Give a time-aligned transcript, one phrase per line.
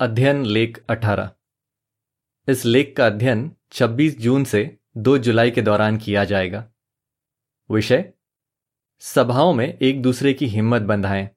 [0.00, 1.30] अध्ययन लेख 18
[2.48, 6.72] इस लेख का अध्ययन 26 जून से 2 जुलाई के दौरान किया जाएगा।
[7.70, 8.12] विषय,
[8.98, 11.28] सभाओं में एक दूसरे की हिम्मत बंधाएँ।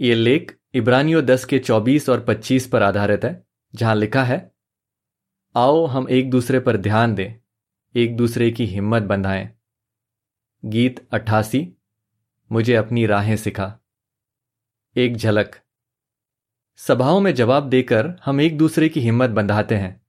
[0.00, 4.54] ये लेख इब्रानियों 10 के 24 और 25 पर आधारित है, जहाँ लिखा है,
[5.54, 7.34] आओ हम एक दूसरे पर ध्यान दें,
[7.94, 9.50] एक दूसरे की हिम्मत बंधाएँ।
[10.64, 11.72] गीत अट्ठासी,
[12.52, 13.78] मुझे अपनी राहें सिखा।
[14.96, 15.60] एक झलक।
[16.76, 20.02] सभाओं में जवाब देकर हम एक दूसरे की हिम्मत बंधाते हैं।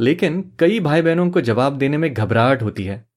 [0.00, 3.08] लेकिन कई भाई बहनों को जवाब देने में घबराहट होती है।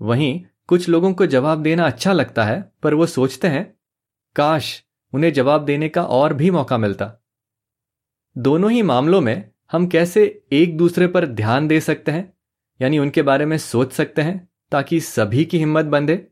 [0.00, 3.76] वहीं कुछ लोगों को जवाब देना अच्छा लगता है, पर वो सोचते हैं,
[4.36, 7.14] काश उन्हें जवाब देने का और भी मौका मिलता।
[8.38, 12.34] दोनों ही मामलों में हम कैसे एक दूसरे पर ध्यान दे सकते हैं,
[12.82, 16.28] यानी उनके बारे में सोच सकते हैं, ताकि सभी की हिम्मत बंधे?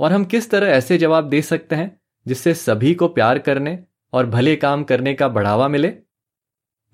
[0.00, 4.26] और हम किस तरह ऐसे जवाब दे सकते हैं, जिससे सभी को प्यार करने और
[4.26, 5.96] भले काम करने का बढ़ावा मिले,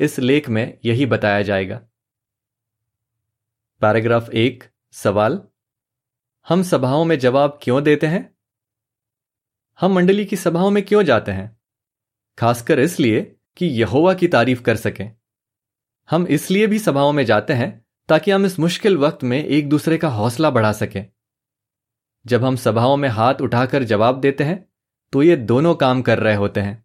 [0.01, 1.81] इस लेख में यही बताया जाएगा।
[3.81, 5.43] पैराग्राफ एक, सवाल,
[6.49, 8.37] हम सभाओं में जवाब क्यों देते हैं?
[9.81, 11.57] हम मंडली की सभाओं में क्यों जाते हैं?
[12.39, 15.17] खासकर इसलिए कि यहोवा की तारीफ़ कर सकें।
[16.11, 19.99] हम इसलिए भी सभाओं में जाते हैं ताकि हम इस मुश्किल वक्त में एक दूसरे
[19.99, 21.07] का हौसला बढ़ा सकें।
[22.27, 24.69] जब हम सभाओं में हाथ उठाकर जवाब देते हैं
[25.13, 26.82] तो ये दोनों काम कर रहे होते हैं।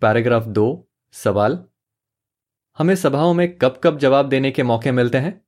[0.00, 1.64] पैराग्राफ दो, सवाल।
[2.78, 5.46] हमें सभाओं में कब कब जवाब देने के मौके मिलते हैं?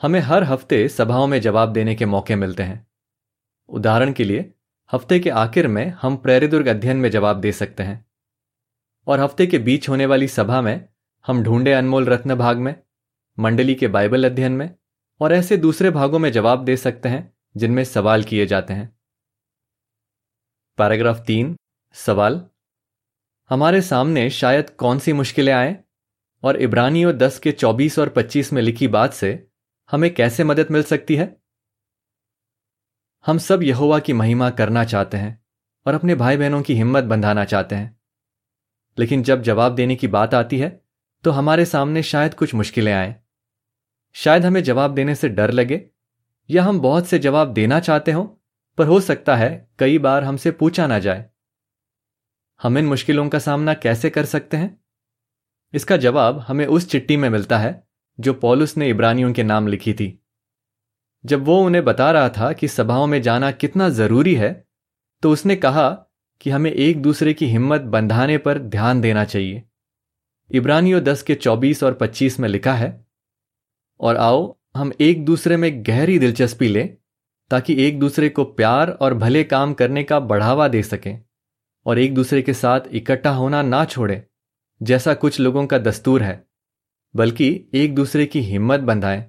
[0.00, 2.86] हमें हर हफ़्ते सभाओं में जवाब देने के मौके मिलते हैं।
[3.68, 4.54] उदाहरण के लिए,
[4.92, 8.06] हफ़्ते के आखिर में हम प्रेरिदुर्ग अध्ययन में जवाब दे सकते हैं।
[9.06, 10.88] और हफ़्ते के बीच होने वाली सभा में
[11.26, 12.82] हम ढूंढे अनमोल रत्न भाग में,
[13.38, 14.76] मंडली के बाइबल अध्ययन में,
[15.20, 18.98] और ऐसे दूसरे भागों में जवाब दे सकते हैं, जिनमें सवाल किए जाते हैं।
[20.78, 21.56] पैराग्राफ तीन,
[21.92, 22.46] सवाल।
[23.50, 25.76] हमारे सामने शायद कौन सी मुश्किलें आए?
[26.42, 29.48] और इब्रानियों दस के चौबीस और पच्चीस में लिखी बात से
[29.90, 31.36] हमें कैसे मदद मिल सकती है?
[33.26, 35.42] हम सब यहोवा की महिमा करना चाहते हैं
[35.86, 38.00] और अपने भाई बहनों की हिम्मत बंधाना चाहते हैं।
[38.98, 40.70] लेकिन जब जवाब देने की बात आती है
[41.24, 43.16] तो हमारे सामने शायद कुछ मुश्किलें आए।
[44.14, 45.84] शायद हमें जवाब देने से डर लगे,
[46.50, 48.24] या हम बहुत से जवाब देना चाहते हों,
[48.78, 51.30] पर हो सकता है कई बार हमसे पूछा ना जाए।
[52.60, 54.78] हम इन मुश्किलों का सामना कैसे कर सकते हैं?
[55.74, 57.82] इसका जवाब हमें उस चिट्ठी में मिलता है,
[58.18, 60.16] जो पॉलुस ने इब्रानियों के नाम लिखी थी।
[61.24, 64.52] जब वो उन्हें बता रहा था कि सभाओं में जाना कितना ज़रूरी है
[65.22, 65.88] तो उसने कहा
[66.40, 69.62] कि हमें एक दूसरे की हिम्मत बंधाने पर ध्यान देना चाहिए।
[70.50, 73.06] इब्रानियों दस के चौबीस और पच्चीस में लिखा है,
[74.00, 76.96] और आओ, हम एक दूसरे में गहरी दिलचस्पी लें,
[77.50, 81.22] ताकि एक दूसरे को प्यार और भले काम करने का बढ़ावा दे सकें।
[81.86, 84.22] और एक दूसरे के साथ इकट्ठा होना ना छोड़े,
[84.80, 86.44] जैसा कुछ लोगों का दस्तूर है,
[87.14, 89.24] बल्कि एक दूसरे की हिम्मत बंधाएँ।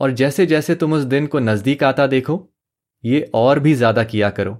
[0.00, 2.48] और जैसे जैसे तुम उस दिन को नज़दीक आता देखो,
[3.04, 4.56] ये और भी ज़्यादा किया करो।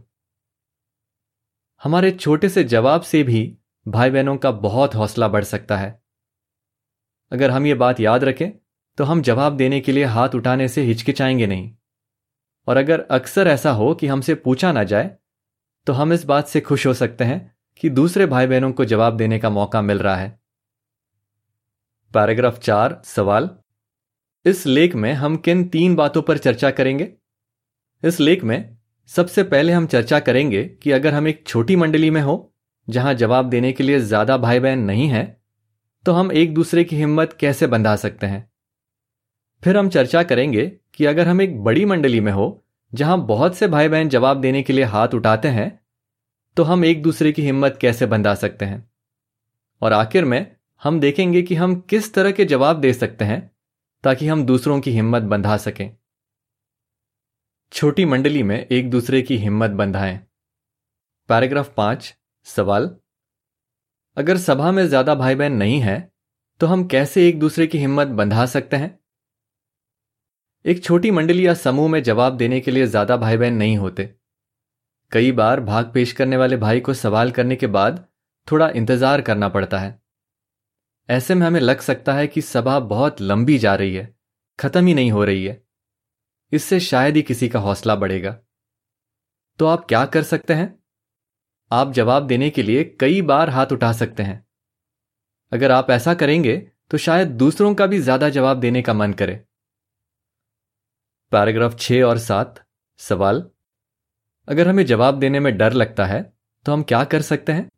[1.83, 3.43] हमारे छोटे से जवाब से भी
[3.87, 5.91] भाई बहनों का बहुत हौसला बढ़ सकता है।
[7.33, 8.51] अगर हम ये बात याद रखें
[8.99, 11.71] तो हम जवाब देने के लिए हाथ उठाने से हिचकिचाएँगे नहीं।
[12.69, 15.11] और अगर अक्सर ऐसा हो कि हमसे पूछा ना जाए
[15.89, 19.17] तो हम इस बात से खुश हो सकते हैं कि दूसरे भाई बहनों को जवाब
[19.17, 20.41] देने का मौका मिल रहा है।
[22.15, 23.49] पैराग्राफ चार, सवाल।
[24.47, 27.13] इस लेख में हम किन तीन बातों पर चर्चा करेंगे?
[28.05, 28.77] इस लेख में
[29.07, 32.55] सबसे पहले हम चर्चा करेंगे कि अगर हम एक छोटी मंडली में हो,
[32.89, 35.41] जहाँ जवाब देने के लिए ज़्यादा भाई बहन नहीं है
[36.07, 38.51] तो हम एक दूसरे की हिम्मत कैसे बंधा सकते हैं?
[39.63, 43.67] फिर हम चर्चा करेंगे कि अगर हम एक बड़ी मंडली में हो जहाँ बहुत से
[43.69, 45.69] भाई बहन जवाब देने के लिए हाथ उठाते हैं
[46.57, 48.91] तो हम एक दूसरे की हिम्मत कैसे बंधा सकते हैं?
[49.83, 53.51] और आखिर में हम देखेंगे कि हम किस तरह के जवाब दे सकते हैं,
[54.05, 55.91] ताकि हम दूसरों की हिम्मत बंधा सकें।
[57.73, 60.19] छोटी मंडली में एक दूसरे की हिम्मत बंधाएँ।
[61.29, 62.15] पैराग्राफ पाँच,
[62.47, 62.91] सवाल।
[64.17, 66.01] अगर सभा में ज़्यादा भाई बहन नहीं है
[66.61, 68.98] तो हम कैसे एक दूसरे की हिम्मत बंधा सकते हैं?
[70.65, 74.09] एक छोटी मंडली या समूह में जवाब देने के लिए ज़्यादा भाई बहन नहीं होते।
[75.13, 78.05] कई बार भाग पेश करने वाले भाई को सवाल करने के बाद
[78.49, 79.99] थोड़ा इंतज़ार करना पड़ता है।
[81.09, 84.15] ऐसे में हमें लग सकता है कि सभा बहुत लंबी जा रही है,
[84.59, 85.63] खत्म ही नहीं हो रही है।
[86.53, 88.37] इससे शायद ही किसी का हौसला बढ़ेगा।
[89.59, 90.75] तो आप क्या कर सकते हैं?
[91.71, 94.45] आप जवाब देने के लिए कई बार हाथ उठा सकते हैं।
[95.53, 96.57] अगर आप ऐसा करेंगे
[96.91, 99.45] तो शायद दूसरों का भी ज़्यादा जवाब देने का मन करे।
[101.33, 102.65] पैराग्राफ छह और सात।
[103.01, 103.45] सवाल,
[104.49, 106.23] अगर हमें जवाब देने में डर लगता है
[106.67, 107.71] तो हम क्या कर सकते हैं?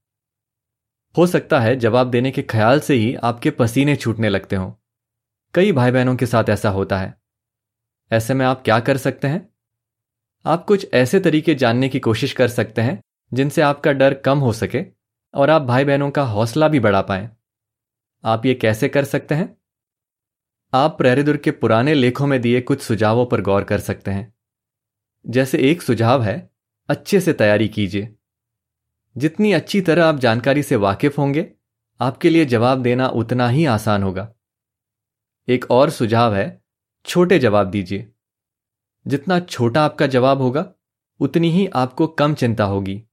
[1.15, 4.73] हो सकता है जवाब देने के ख्याल से ही आपके पसीने छूटने लगते हों।
[5.55, 7.15] कई भाई बहनों के साथ ऐसा होता है।
[8.11, 9.49] ऐसे में आप क्या कर सकते हैं?
[10.47, 13.01] आप कुछ ऐसे तरीके जानने की कोशिश कर सकते हैं,
[13.33, 14.85] जिनसे आपका डर कम हो सके
[15.35, 17.29] और आप भाई बहनों का हौसला भी बढ़ा पाए।
[18.25, 19.57] आप ये कैसे कर सकते हैं?
[20.73, 24.35] आप प्रेरिदुर के पुराने लेखों में दिए कुछ सुझावों पर गौर कर सकते हैं।
[25.27, 26.51] जैसे एक सुझाव है,
[26.89, 28.15] अच्छे से तैयारी कीजिए।
[29.17, 31.53] जितनी अच्छी तरह आप जानकारी से वाकिफ होंगे,
[32.01, 34.35] आपके लिए जवाब देना उतना ही आसान होगा।
[35.49, 36.65] एक और सुझाव है,
[37.05, 38.13] छोटे जवाब दीजिए।
[39.07, 40.73] जितना छोटा आपका जवाब होगा,
[41.21, 43.05] उतनी ही आपको कम चिंता होगी।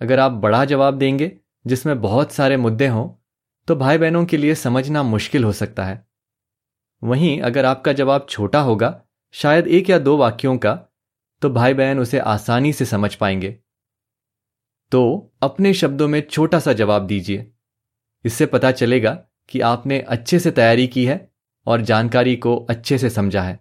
[0.00, 3.28] अगर आप बड़ा जवाब देंगे, जिसमें बहुत सारे मुद्दे हों
[3.68, 6.11] तो भाई बहनों के लिए समझना मुश्किल हो सकता है।
[7.04, 9.02] वहीं अगर आपका जवाब छोटा होगा,
[9.32, 10.88] शायद एक या दो वाक्यों का
[11.42, 13.58] तो भाई बहन उसे आसानी से समझ पाएँगे।
[14.90, 17.52] तो अपने शब्दों में छोटा सा जवाब दीजिए।
[18.24, 21.32] इससे पता चलेगा कि आपने अच्छे से तैयारी की है
[21.66, 23.60] और जानकारी को अच्छे से समझा है।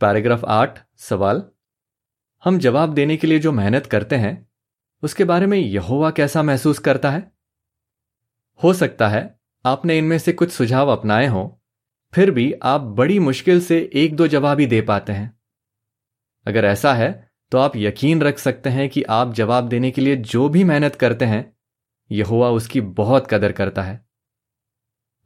[0.00, 1.44] पैराग्राफ आठ, सवाल।
[2.44, 4.48] हम जवाब देने के लिए जो मेहनत करते हैं,
[5.02, 7.32] उसके बारे में यहोवा कैसा महसूस करता है?
[8.62, 11.63] हो सकता है आपने इनमें से कुछ सुझाव अपनाए हों।
[12.14, 15.38] फिर भी आप बड़ी मुश्किल से एक दो जवाब ही दे पाते हैं।
[16.46, 20.16] अगर ऐसा है तो आप यकीन रख सकते हैं कि आप जवाब देने के लिए
[20.16, 21.56] जो भी मेहनत करते हैं,
[22.10, 24.06] यहोवा उसकी बहुत कदर करता है।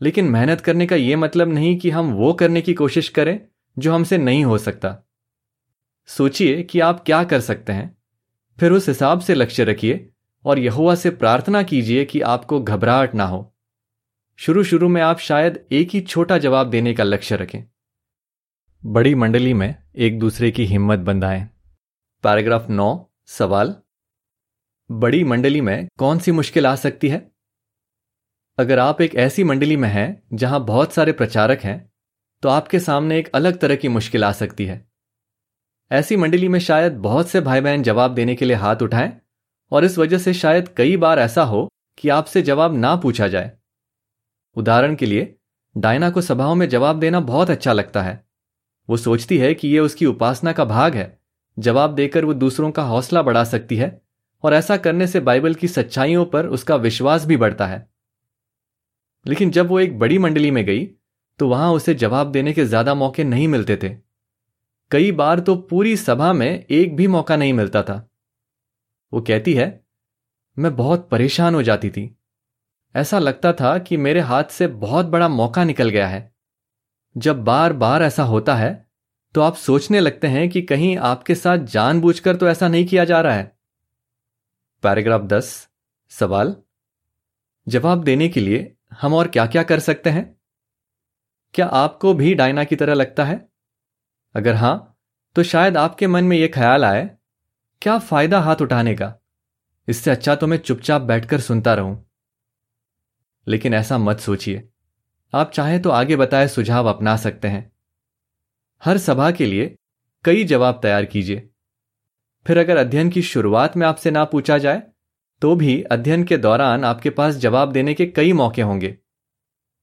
[0.02, 3.40] लेकिन मेहनत करने का यह मतलब नहीं कि हम वो करने की कोशिश करें
[3.79, 5.08] जो हमसे नहीं हो सकता।
[6.06, 7.99] सोचिए कि आप क्या कर सकते हैं।
[8.61, 10.11] फिर उस हिसाब से लक्ष्य रखिए
[10.44, 13.55] और यहुआ से प्रार्थना कीजिए कि आपको घबराहट ना हो।
[14.38, 17.64] शुरू शुरू में आप शायद एक ही छोटा जवाब देने का लक्ष्य रखें।
[18.82, 21.43] बड़ी मंडली में एक दूसरे की हिम्मत बंधाएँ।
[22.25, 23.75] पैराग्राफ नौ, सवाल।
[24.90, 27.20] बड़ी मंडली में कौन सी मुश्किल आ सकती है?
[28.58, 31.93] अगर आप एक ऐसी मंडली में हैं जहाँ बहुत सारे प्रचारक हैं
[32.43, 34.85] तो आपके सामने एक अलग तरह की मुश्किल आ सकती है।
[35.90, 39.12] ऐसी मंडली में शायद बहुत से भाई बहन जवाब देने के लिए हाथ उठाएँ,
[39.73, 41.69] और इस वजह से शायद कई बार ऐसा हो
[41.99, 43.58] कि आपसे जवाब ना पूछा जाए।
[44.59, 45.35] उदाहरण के लिए,
[45.75, 48.23] डायना को सभाओं में जवाब देना बहुत अच्छा लगता है।
[48.89, 51.17] वो सोचती है कि यह उसकी उपासना का भाग है।
[51.57, 54.01] जवाब देकर वो दूसरों का हौसला बढ़ा सकती है
[54.45, 57.87] और ऐसा करने से बाइबल की सच्चाइयों पर उसका विश्वास भी बढ़ता है।
[59.27, 60.85] लेकिन जब वो एक बड़ी मंडली में गई
[61.41, 63.89] तो वहाँ उसे जवाब देने के ज़्यादा मौके नहीं मिलते थे।
[64.91, 68.05] कई बार तो पूरी सभा में एक भी मौका नहीं मिलता था।
[69.13, 69.69] वो कहती है,
[70.57, 72.11] मैं बहुत परेशान हो जाती थी।
[72.94, 76.32] ऐसा लगता था कि मेरे हाथ से बहुत बड़ा मौका निकल गया है।
[77.17, 78.87] जब बार बार ऐसा होता है
[79.35, 83.20] तो आप सोचने लगते हैं कि कहीं आपके साथ जानबूझकर तो ऐसा नहीं किया जा
[83.20, 83.52] रहा है।
[84.82, 85.69] पैराग्राफ दस,
[86.12, 86.55] सवाल?
[87.67, 90.37] जवाब देने के लिए हम और क्या क्या कर सकते हैं?
[91.55, 93.49] क्या आपको भी डायना की तरह लगता है?
[94.35, 94.99] अगर हाँ
[95.37, 97.08] तो शायद आपके मन में यह ख्याल आए,
[97.82, 99.14] क्या फ़ायदा हाथ उठाने का?
[99.88, 102.08] इससे अच्छा तो मैं चुपचाप बैठकर सुनता रहूँ।
[103.49, 104.69] लेकिन ऐसा मत सोचिए।
[105.33, 107.71] आप चाहें तो आगे बताए सुझाव अपना सकते हैं।
[108.83, 109.75] हर सभा के लिए
[110.25, 111.49] कई जवाब तैयार कीजिए।
[112.47, 114.83] फिर अगर अध्ययन की शुरुआत में आपसे ना पूछा जाए
[115.43, 118.88] तो भी अध्ययन के दौरान आपके पास जवाब देने के कई मौके होंगे।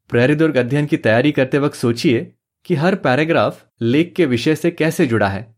[0.10, 2.34] प्रेरिदुर्ग अध्ययन की तैयारी करते वक्त सोचिए
[2.66, 5.56] कि हर पैराग्राफ लेख के विषय से कैसे जुड़ा है।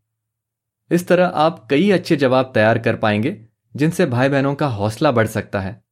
[0.90, 3.46] इस तरह आप कई अच्छे जवाब तैयार कर पाएँगे,
[3.76, 5.82] जिनसे भाई बहनों का हौसला बढ़ सकता है।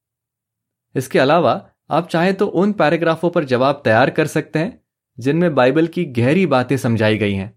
[0.94, 1.54] इसके अलावा
[1.90, 4.81] आप चाहें तो उन पैराग्राफों पर जवाब तैयार कर सकते हैं,
[5.19, 7.52] जिनमें बाइबल की गहरी बातें समझाई गई हैं।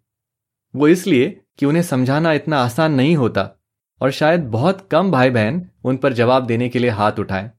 [0.74, 3.50] वो इसलिए कि उन्हें समझाना इतना आसान नहीं होता,
[4.02, 7.52] और शायद बहुत कम भाई बहन उन पर जवाब देने के लिए हाथ उठाएँ।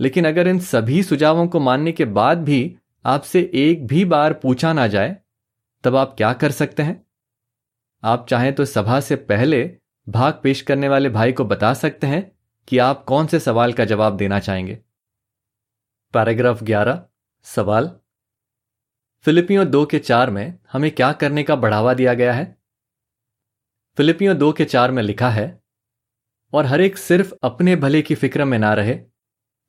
[0.00, 4.72] लेकिन अगर इन सभी सुझावों को मानने के बाद भी आपसे एक भी बार पूछा
[4.72, 5.16] ना जाए,
[5.84, 7.06] तब आप क्या कर सकते हैं?
[8.02, 9.64] आप चाहें तो सभा से पहले
[10.06, 12.30] भाग पेश करने वाले भाई को बता सकते हैं
[12.68, 14.78] कि आप कौन से सवाल का जवाब देना चाहेंगे।
[16.14, 17.06] पैराग्राफ 11
[17.42, 17.98] सवाल।
[19.20, 22.58] फिलिपियों दो के चार में हमें क्या करने का बढ़ावा दिया गया है?
[23.96, 25.62] फिलिपियों दो के चार में लिखा है,
[26.52, 29.00] और हर एक सिर्फ़ अपने भले की फ़िक्र में ना रहे,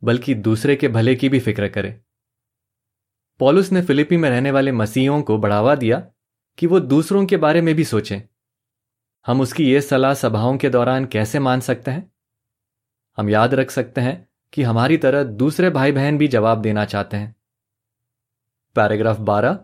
[0.03, 2.01] बल्कि दूसरे के भले की भी फ़िक्र करे।
[3.39, 6.11] पॉलुस ने फिलिपी में रहने वाले मसीहों को बढ़ावा दिया
[6.57, 8.21] कि वो दूसरों के बारे में भी सोचें।
[9.27, 12.11] हम उसकी ये सलाह सभाओं के दौरान कैसे मान सकते हैं?
[13.17, 17.17] हम याद रख सकते हैं कि हमारी तरह दूसरे भाई बहन भी जवाब देना चाहते
[17.17, 17.35] हैं।
[18.75, 19.57] पैराग्राफ 12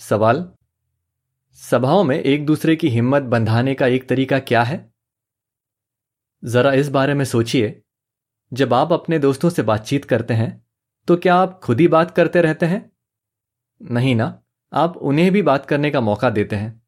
[0.00, 0.48] सवाल।
[1.58, 4.78] सभाओं में एक दूसरे की हिम्मत बंधाने का एक तरीका क्या है?
[6.42, 7.80] जरा इस बारे में सोचिए।
[8.52, 10.62] जब आप अपने दोस्तों से बातचीत करते हैं
[11.08, 12.90] तो क्या आप खुद ही बात करते रहते हैं?
[13.80, 16.82] नहीं ना, आप उन्हें भी बात करने का मौका देते हैं।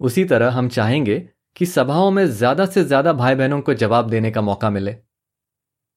[0.00, 1.18] उसी तरह हम चाहेंगे
[1.56, 4.96] कि सभाओं में ज़्यादा से ज़्यादा भाई बहनों को जवाब देने का मौका मिले।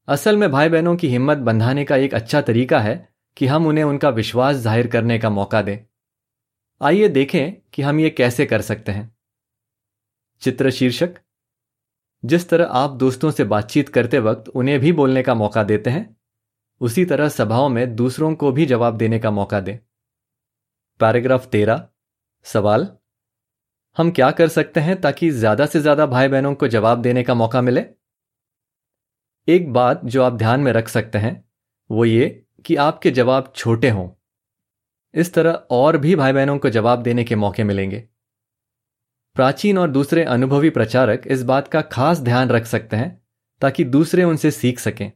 [0.08, 2.94] असल में भाई बहनों की हिम्मत बंधाने का एक अच्छा तरीका है
[3.38, 5.78] कि हम उन्हें उनका विश्वास ज़ाहिर करने का मौका दें।
[6.82, 9.12] आइए देखें कि हम ये कैसे कर सकते हैं।
[10.42, 11.20] चित्र शीर्षक।
[12.24, 16.16] जिस तरह आप दोस्तों से बातचीत करते वक्त उन्हें भी बोलने का मौका देते हैं,
[16.82, 19.78] उसी तरह सभाओं में दूसरों को भी जवाब देने का मौका दें।
[21.00, 21.88] पैराग्राफ तेरह।
[22.46, 22.88] सवाल।
[23.98, 27.34] हम क्या कर सकते हैं ताकि ज़्यादा से ज़्यादा भाई बहनों को जवाब देने का
[27.36, 27.86] मौका मिले?
[29.48, 31.50] एक बात जो आप ध्यान में रख सकते हैं,
[31.92, 34.10] वो ये कि आपके जवाब छोटे हों।
[35.14, 38.10] इस तरह और भी भाई बहनों को जवाब देने के मौके मिलेंगे।
[39.36, 43.22] प्राचीन और दूसरे अनुभवी प्रचारक इस बात का खास ध्यान रख सकते हैं,
[43.62, 45.12] ताकि दूसरे उनसे सीख सकें।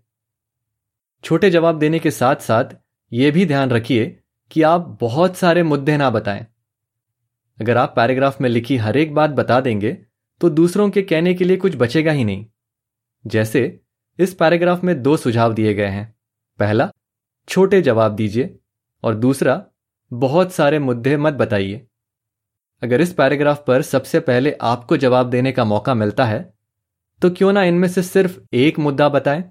[1.24, 2.66] छोटे जवाब देने के साथ साथ
[3.14, 4.20] यह भी ध्यान रखिए
[4.52, 6.48] कि आप बहुत सारे मुद्दे ना बताएँ।
[7.62, 9.98] अगर आप पैराग्राफ में लिखी हर एक बात बता देंगे
[10.42, 12.46] तो दूसरों के कहने के लिए कुछ बचेगा ही नहीं।
[13.26, 13.81] जैसे
[14.20, 16.16] इस पैराग्राफ में दो सुझाव दिए गए हैं।
[16.60, 16.92] पहला,
[17.48, 18.60] छोटे जवाब दीजिए,
[19.04, 19.66] और दूसरा,
[20.12, 21.88] बहुत सारे मुद्दे मत बताइए।
[22.82, 26.54] अगर इस पैराग्राफ पर सबसे पहले आपको जवाब देने का मौका मिलता है
[27.22, 29.42] तो क्यों ना इनमें से सिर्फ़ एक मुद्दा बताएँ?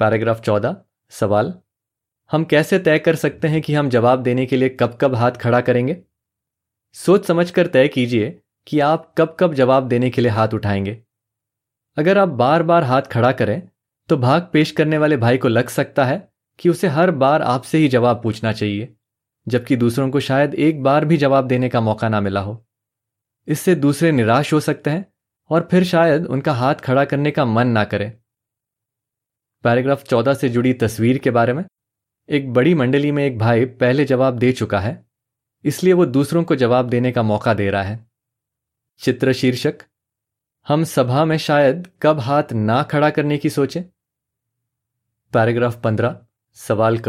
[0.00, 0.76] पैराग्राफ चौदह,
[1.10, 1.54] सवाल,
[2.30, 5.32] हम कैसे तय कर सकते हैं कि हम जवाब देने के लिए कब कब हाथ
[5.32, 6.02] खड़ा करेंगे?
[6.94, 11.02] सोच समझकर तय कीजिए कि आप कब कब जवाब देने के लिए हाथ उठाएँगे।
[11.96, 13.60] अगर आप बार बार हाथ खड़ा करें
[14.08, 17.78] तो भाग पेश करने वाले भाई को लग सकता है कि उसे हर बार आपसे
[17.78, 18.88] ही जवाब पूछना चाहिए,
[19.46, 22.62] जबकि दूसरों को शायद एक बार भी जवाब देने का मौका ना मिला हो।
[23.48, 25.04] इससे दूसरे निराश हो सकते हैं
[25.50, 28.12] और फिर शायद उनका हाथ खड़ा करने का मन ना करे।
[29.64, 31.64] पैराग्राफ चौदह से जुड़ी तस्वीर के बारे में,
[32.28, 35.04] एक बड़ी मंडली में एक भाई पहले जवाब दे चुका है,
[35.64, 37.98] इसलिए वो दूसरों को जवाब देने का मौका दे रहा है।
[39.00, 39.82] चित्र शीर्षक
[40.66, 43.82] हम सभा में शायद कब हाथ ना खड़ा करने की सोचें?
[45.32, 46.18] पैराग्राफ पंद्रह,
[46.56, 47.08] सवाल क।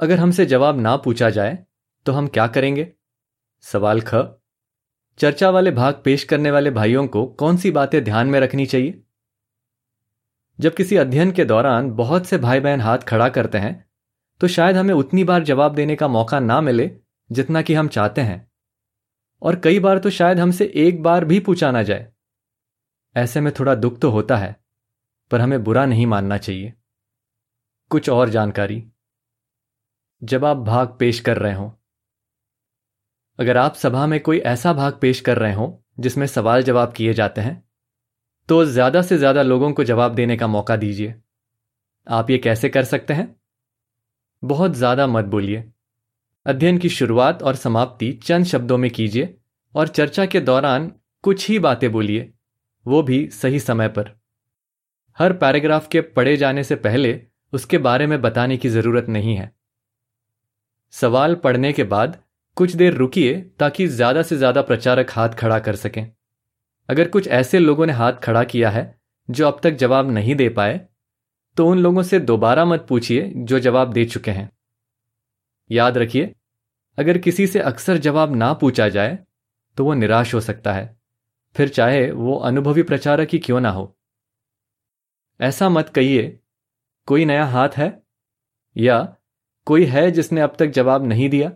[0.00, 1.56] अगर हमसे जवाब ना पूछा जाए
[2.06, 2.86] तो हम क्या करेंगे?
[3.64, 4.14] सवाल ख।
[5.18, 9.02] चर्चा वाले भाग पेश करने वाले भाइयों को कौन सी बातें ध्यान में रखनी चाहिए?
[10.58, 13.84] जब किसी अध्ययन के दौरान बहुत से भाई बहन हाथ खड़ा करते हैं
[14.40, 16.90] तो शायद हमें उतनी बार जवाब देने का मौका ना मिले,
[17.30, 18.50] जितना कि हम चाहते हैं।
[19.42, 22.12] और कई बार तो शायद हमसे एक बार भी पूछा ना जाए।
[23.18, 24.54] ऐसे में थोड़ा दुख तो होता है,
[25.30, 26.72] पर हमें बुरा नहीं मानना चाहिए।
[27.90, 28.82] कुछ और जानकारी।
[30.22, 31.72] जब आप भाग पेश कर रहे हो।
[33.38, 37.14] अगर आप सभा में कोई ऐसा भाग पेश कर रहे हो, जिसमें सवाल जवाब किए
[37.14, 37.62] जाते हैं
[38.48, 41.14] तो ज़्यादा से ज़्यादा लोगों को जवाब देने का मौका दीजिए।
[42.06, 43.34] आप ये कैसे कर सकते हैं?
[44.42, 45.64] बहुत ज़्यादा मत बोलिए।
[46.46, 49.34] अध्ययन की शुरुआत और समाप्ति चंद शब्दों में कीजिए
[49.74, 50.90] और चर्चा के दौरान
[51.24, 52.32] कुछ ही बातें बोलिए।
[52.86, 54.10] वो भी सही समय पर।
[55.18, 57.20] हर पैराग्राफ के पढ़े जाने से पहले
[57.52, 59.52] उसके बारे में बताने की ज़रूरत नहीं है।
[60.94, 62.18] सवाल पढ़ने के बाद
[62.56, 66.06] कुछ देर रुकिए ताकि ज़्यादा से ज़्यादा प्रचारक हाथ खड़ा कर सकें।
[66.88, 68.94] अगर कुछ ऐसे लोगों ने हाथ खड़ा किया है
[69.28, 70.80] जो अब तक जवाब नहीं दे पाए
[71.56, 74.50] तो उन लोगों से दोबारा मत पूछिए जो जवाब दे चुके हैं।
[75.70, 76.34] याद रखिए,
[76.98, 79.18] अगर किसी से अक्सर जवाब ना पूछा जाए
[79.78, 80.97] तो वो निराश हो सकता है।
[81.58, 83.94] फिर चाहे वो अनुभवी प्रचारक ही क्यों ना हो।
[85.40, 86.38] ऐसा मत कहिए,
[87.08, 88.02] कोई नया हाथ है?
[88.76, 88.98] या
[89.66, 91.50] कोई है जिसने अब तक जवाब नहीं दिया?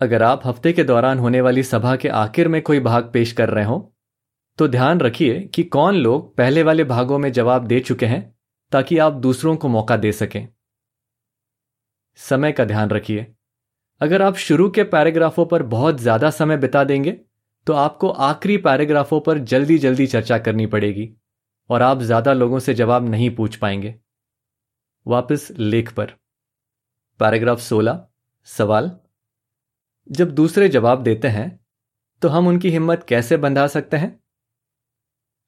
[0.00, 3.50] अगर आप हफ़्ते के दौरान होने वाली सभा के आखिर में कोई भाग पेश कर
[3.50, 3.88] रहे हो
[4.58, 8.34] तो ध्यान रखिए कि कौन लोग पहले वाले भागों में जवाब दे चुके हैं,
[8.72, 10.48] ताकि आप दूसरों को मौका दे सकें।
[12.18, 13.26] समय का ध्यान रखिए।
[14.00, 17.18] अगर आप शुरू के पैराग्राफों पर बहुत ज़्यादा समय बिता देंगे
[17.66, 21.08] तो आपको आखिरी पैराग्राफों पर जल्दी जल्दी चर्चा करनी पड़ेगी
[21.70, 23.94] और आप ज़्यादा लोगों से जवाब नहीं पूछ पाएँगे।
[25.06, 26.12] वापस लेख पर।
[27.20, 28.00] पैराग्राफ 16
[28.46, 28.90] सवाल।
[30.10, 31.58] जब दूसरे जवाब देते हैं
[32.22, 34.18] तो हम उनकी हिम्मत कैसे बंधा सकते हैं?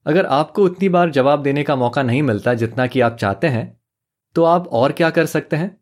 [0.07, 3.67] अगर आपको उतनी बार जवाब देने का मौका नहीं मिलता जितना कि आप चाहते हैं
[4.37, 5.77] तो आप और क्या कर सकते हैं?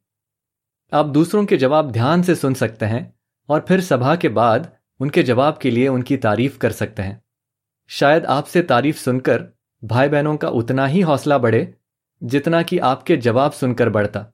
[0.92, 3.12] आप दूसरों के जवाब ध्यान से सुन सकते हैं
[3.48, 4.70] और फिर सभा के बाद
[5.02, 7.22] उनके जवाब के लिए उनकी तारीफ़ कर सकते हैं।
[7.88, 11.74] शायद आपसे तारीफ़ सुनकर भाई बहनों का उतना ही हौसला बढ़े,
[12.22, 14.26] जितना कि आपके जवाब सुनकर बढ़ता।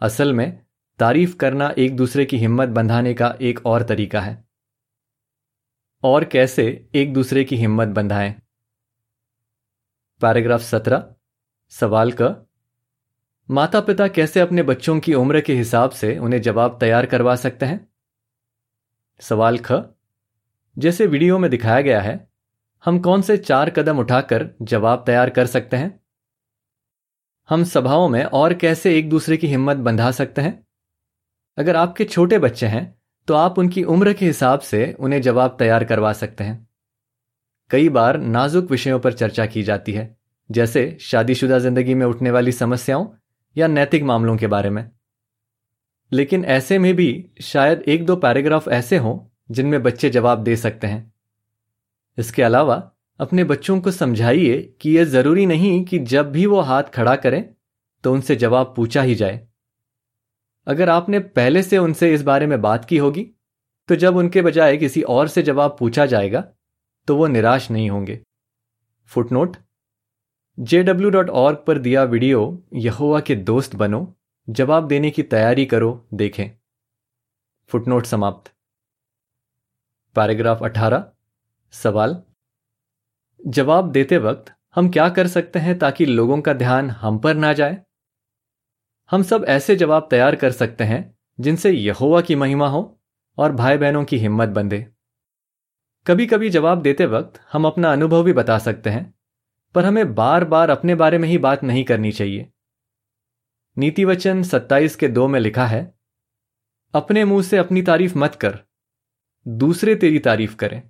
[0.00, 0.66] असल में,
[0.98, 4.44] तारीफ़ करना एक दूसरे की हिम्मत बंधाने का एक और तरीका है।
[6.02, 8.34] और कैसे एक दूसरे की हिम्मत बंधाएँ?
[10.20, 11.14] पैराग्राफ सत्रह,
[11.70, 12.46] सवाल क
[13.50, 17.66] माता पिता कैसे अपने बच्चों की उम्र के हिसाब से उन्हें जवाब तैयार करवा सकते
[17.66, 17.93] हैं?
[19.20, 19.82] सवाल ख।
[20.76, 22.26] जैसे वीडियो में दिखाया गया है,
[22.84, 26.00] हम कौन से चार कदम उठाकर जवाब तैयार कर सकते हैं?
[27.48, 30.66] हम सभाओं में और कैसे एक दूसरे की हिम्मत बंधा सकते हैं?
[31.58, 32.84] अगर आपके छोटे बच्चे हैं
[33.28, 36.66] तो आप उनकी उम्र के हिसाब से उन्हें जवाब तैयार करवा सकते हैं।
[37.70, 40.16] कई बार नाजुक विषयों पर चर्चा की जाती है,
[40.50, 43.06] जैसे शादीशुदा ज़िंदगी में उठने वाली समस्याओं
[43.56, 44.90] या नैतिक मामलों के बारे में।
[46.14, 49.18] लेकिन ऐसे में भी शायद एक दो पैराग्राफ ऐसे हों
[49.50, 51.12] जिनमें बच्चे जवाब दे सकते हैं।
[52.18, 52.90] इसके अलावा
[53.20, 57.44] अपने बच्चों को समझाइए कि यह ज़रूरी नहीं कि जब भी वो हाथ खड़ा करें
[58.04, 59.40] तो उनसे जवाब पूछा ही जाए।
[60.66, 63.26] अगर आपने पहले से उनसे इस बारे में बात की होगी
[63.88, 66.44] तो जब उनके बजाय किसी और से जवाब पूछा जाएगा
[67.08, 68.20] तो वो निराश नहीं होंगे।
[69.10, 69.56] फुटनोट
[71.30, 74.00] ऑर्ग पर दिया वीडियो यहोवा के दोस्त बनो।
[74.48, 76.50] जवाब देने की तैयारी करो, देखें।
[77.68, 78.52] फुटनोट समाप्त।
[80.14, 81.12] पैराग्राफ 18
[81.72, 82.22] सवाल।
[83.46, 87.52] जवाब देते वक्त हम क्या कर सकते हैं ताकि लोगों का ध्यान हम पर ना
[87.52, 87.82] जाए?
[89.10, 93.00] हम सब ऐसे जवाब तैयार कर सकते हैं जिनसे यहोवा की महिमा हो
[93.38, 94.90] और भाई बहनों की हिम्मत बंधे।
[96.06, 99.14] कभी कभी जवाब देते वक्त हम अपना अनुभव भी बता सकते हैं,
[99.74, 102.50] पर हमें बार बार अपने बारे में ही बात नहीं करनी चाहिए।
[103.76, 105.94] नीति वचन सत्ताईस के दो में लिखा है,
[106.94, 108.58] अपने मुँह से अपनी तारीफ़ मत कर,
[109.46, 110.82] दूसरे तेरी तारीफ़ करें।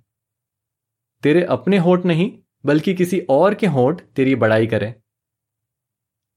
[1.23, 2.31] तेरे अपने होठ नहीं,
[2.65, 4.93] बल्कि किसी और के होठ तेरी बड़ाई करें।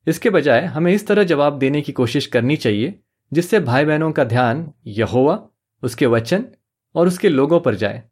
[0.07, 2.99] इसके बजाय हमें इस तरह जवाब देने की कोशिश करनी चाहिए,
[3.33, 5.49] जिससे भाई बहनों का ध्यान यहोवा,
[5.83, 6.47] उसके वचन
[6.95, 8.03] और उसके लोगों पर जाए।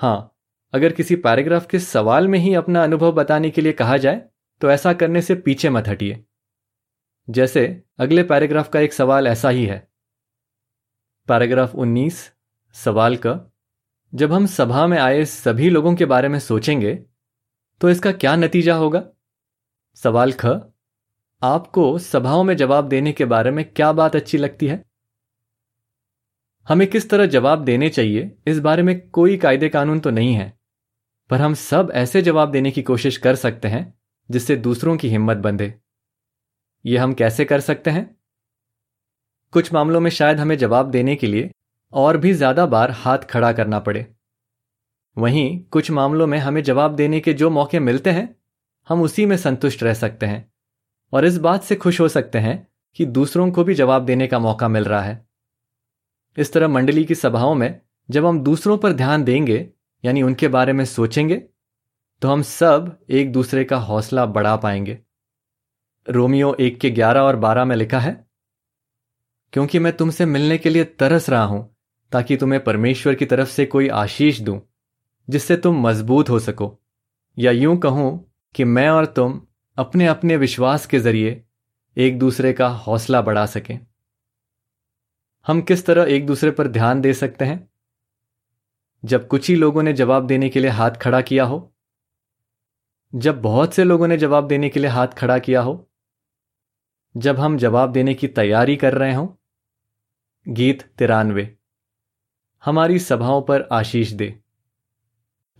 [0.00, 0.36] हाँ,
[0.74, 4.22] अगर किसी पैराग्राफ के सवाल में ही अपना अनुभव बताने के लिए कहा जाए
[4.60, 6.24] तो ऐसा करने से पीछे मत हटिए।
[7.30, 9.88] जैसे, अगले पैराग्राफ का एक सवाल ऐसा ही है।
[11.28, 12.32] पैराग्राफ 19
[12.74, 13.52] सवाल का,
[14.14, 16.94] जब हम सभा में आए सभी लोगों के बारे में सोचेंगे
[17.80, 19.02] तो इसका क्या नतीजा होगा?
[19.94, 20.46] सवाल ख,
[21.42, 24.84] आपको सभाओं में जवाब देने के बारे में क्या बात अच्छी लगती है?
[26.68, 28.36] हमें किस तरह जवाब देने चाहिए?
[28.46, 30.58] इस बारे में कोई कायदे कानून तो नहीं है,
[31.30, 33.94] पर हम सब ऐसे जवाब देने की कोशिश कर सकते हैं,
[34.30, 35.79] जिससे दूसरों की हिम्मत बंधे।
[36.84, 38.04] ये हम कैसे कर सकते हैं?
[39.52, 41.50] कुछ मामलों में शायद हमें जवाब देने के लिए
[41.92, 44.06] और भी ज़्यादा बार हाथ खड़ा करना पड़े।
[45.16, 48.36] वहीं कुछ मामलों में हमें जवाब देने के जो मौके मिलते हैं,
[48.88, 50.52] हम उसी में संतुष्ट रह सकते हैं
[51.12, 52.66] और इस बात से खुश हो सकते हैं
[52.96, 55.26] कि दूसरों को भी जवाब देने का मौका मिल रहा है।
[56.36, 59.68] इस तरह मंडली की सभाओं में जब हम दूसरों पर ध्यान देंगे,
[60.04, 61.42] यानी उनके बारे में सोचेंगे
[62.22, 64.98] तो हम सब एक दूसरे का हौसला बढ़ा पाएँगे।
[66.10, 68.26] रोमियो एक के ग्यारह और बारह में लिखा है,
[69.52, 71.76] क्योंकि मैं तुमसे मिलने के लिए तरस रहा हूँ,
[72.12, 74.60] ताकि तुम्हें परमेश्वर की तरफ़ से कोई आशीष दूँ,
[75.28, 76.78] जिससे तुम मज़बूत हो सको।
[77.38, 79.40] या यूँ कहूँ कि मैं और तुम
[79.78, 81.44] अपने अपने विश्वास के ज़रिए
[81.96, 83.78] एक दूसरे का हौसला बढ़ा सकें।
[85.46, 87.68] हम किस तरह एक दूसरे पर ध्यान दे सकते हैं?
[89.04, 91.74] जब कुछ ही लोगों ने जवाब देने के लिए हाथ खड़ा किया हो,
[93.14, 95.89] जब बहुत से लोगों ने जवाब देने के लिए हाथ खड़ा किया हो
[97.16, 99.28] जब हम जवाब देने की तैयारी कर रहे हों,
[100.48, 101.56] गीत तिरानवे,
[102.64, 104.40] हमारी सभाओं पर आशीष दे।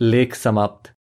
[0.01, 0.95] लेख समाप्त।